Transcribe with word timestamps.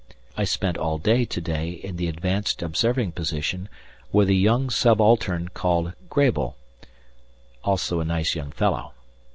I 0.35 0.45
spent 0.45 0.79
all 0.79 0.97
to 0.97 1.25
day 1.27 1.69
in 1.69 1.97
the 1.97 2.07
advanced 2.07 2.63
observing 2.63 3.11
position 3.11 3.69
with 4.11 4.29
a 4.29 4.33
young 4.33 4.71
subaltern 4.71 5.49
called 5.49 5.93
Grabel, 6.09 6.57
also 7.63 7.99
a 7.99 8.05
nice 8.05 8.33
young 8.33 8.49
fellow. 8.51 8.93